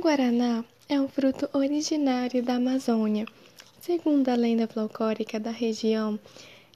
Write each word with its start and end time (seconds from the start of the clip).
Guaraná 0.00 0.64
é 0.88 0.98
um 0.98 1.06
fruto 1.06 1.46
originário 1.52 2.42
da 2.42 2.54
Amazônia. 2.54 3.26
Segundo 3.82 4.30
a 4.30 4.34
lenda 4.34 4.66
folclórica 4.66 5.38
da 5.38 5.50
região, 5.50 6.18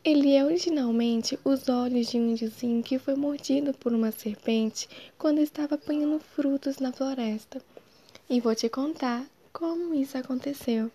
ele 0.05 0.35
é 0.35 0.45
originalmente 0.45 1.39
os 1.43 1.67
olhos 1.71 2.09
de 2.09 2.19
um 2.19 2.33
índiozinho 2.33 2.83
que 2.83 2.99
foi 2.99 3.15
mordido 3.15 3.73
por 3.73 3.95
uma 3.95 4.13
serpente 4.13 4.87
quando 5.17 5.39
estava 5.39 5.77
apanhando 5.77 6.21
frutos 6.21 6.79
na 6.79 6.93
floresta. 6.93 7.63
E 8.29 8.43
vou 8.43 8.55
te 8.55 8.69
contar 8.69 9.25
como 9.55 9.95
isso 9.95 10.19
aconteceu. 10.19 10.93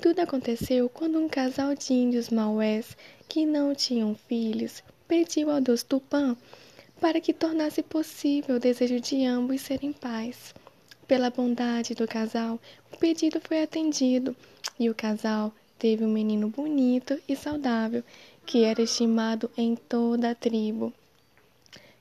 Tudo 0.00 0.20
aconteceu 0.20 0.88
quando 0.88 1.18
um 1.18 1.28
casal 1.28 1.74
de 1.74 1.92
índios 1.92 2.30
maués 2.30 2.96
que 3.28 3.44
não 3.44 3.74
tinham 3.74 4.14
filhos 4.14 4.82
pediu 5.06 5.50
ao 5.50 5.60
Deus 5.60 5.82
Tupã 5.82 6.34
para 6.98 7.20
que 7.20 7.34
tornasse 7.34 7.82
possível 7.82 8.56
o 8.56 8.60
desejo 8.60 8.98
de 8.98 9.26
ambos 9.26 9.60
serem 9.60 9.92
pais. 9.92 10.54
Pela 11.08 11.30
bondade 11.30 11.94
do 11.94 12.06
casal, 12.06 12.60
o 12.92 12.98
pedido 12.98 13.40
foi 13.40 13.62
atendido 13.62 14.36
e 14.78 14.90
o 14.90 14.94
casal 14.94 15.50
teve 15.78 16.04
um 16.04 16.12
menino 16.12 16.50
bonito 16.50 17.18
e 17.26 17.34
saudável 17.34 18.04
que 18.44 18.62
era 18.62 18.82
estimado 18.82 19.50
em 19.56 19.74
toda 19.74 20.30
a 20.30 20.34
tribo. 20.34 20.92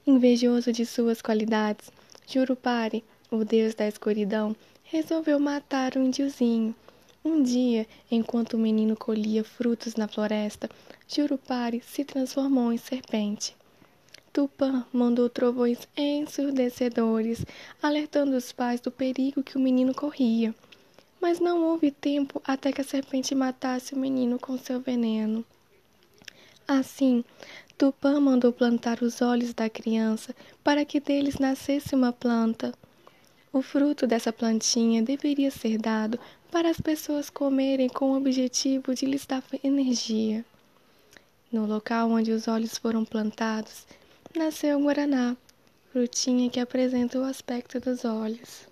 Invejoso 0.06 0.74
de 0.74 0.86
suas 0.86 1.22
qualidades, 1.22 1.90
Jurupari, 2.28 3.02
o 3.32 3.46
deus 3.46 3.74
da 3.74 3.88
escuridão, 3.88 4.54
resolveu 4.84 5.40
matar 5.40 5.96
o 5.96 6.04
índiozinho. 6.04 6.76
Um 7.24 7.42
dia, 7.42 7.88
enquanto 8.12 8.56
o 8.56 8.60
menino 8.60 8.98
colhia 8.98 9.44
frutos 9.44 9.96
na 9.96 10.10
floresta, 10.10 10.70
Jurupari 11.08 11.82
se 11.82 12.04
transformou 12.04 12.74
em 12.74 12.78
serpente. 12.78 13.56
Tupã 14.34 14.86
mandou 14.94 15.30
trovões 15.30 15.88
ensurdecedores, 15.98 17.46
alertando 17.82 18.36
os 18.36 18.52
pais 18.52 18.80
do 18.80 18.92
perigo 18.92 19.42
que 19.44 19.58
o 19.58 19.60
menino 19.60 19.94
corria. 19.94 20.54
Mas 21.20 21.40
não 21.40 21.64
houve 21.64 21.90
tempo 21.90 22.42
até 22.46 22.72
que 22.72 22.82
a 22.82 22.84
serpente 22.84 23.34
matasse 23.34 23.94
o 23.94 23.98
menino 23.98 24.38
com 24.38 24.58
seu 24.58 24.80
veneno. 24.80 25.44
Assim, 26.68 27.24
Tupã 27.78 28.20
mandou 28.20 28.52
plantar 28.52 29.02
os 29.02 29.22
olhos 29.22 29.54
da 29.54 29.70
criança 29.70 30.36
para 30.64 30.84
que 30.84 31.00
deles 31.00 31.40
nascesse 31.40 31.96
uma 31.96 32.12
planta. 32.12 32.74
O 33.54 33.62
fruto 33.62 34.06
dessa 34.06 34.34
plantinha 34.34 35.02
deveria 35.02 35.50
ser 35.50 35.78
dado 35.78 36.20
para 36.52 36.70
as 36.70 36.80
pessoas 36.80 37.30
comerem 37.30 37.88
com 37.88 38.12
o 38.12 38.18
objetivo 38.18 38.94
de 38.94 39.06
lhes 39.06 39.26
dar 39.26 39.44
energia. 39.64 40.46
No 41.52 41.66
local 41.66 42.10
onde 42.12 42.32
os 42.32 42.48
olhos 42.48 42.78
foram 42.78 43.06
plantados, 43.06 43.88
nasceu 44.38 44.78
o 44.78 44.84
guaraná, 44.84 45.36
frutinha 45.92 46.50
que 46.50 46.60
apresenta 46.60 47.20
o 47.20 47.24
aspecto 47.24 47.80
dos 47.80 48.06
olhos. 48.06 48.68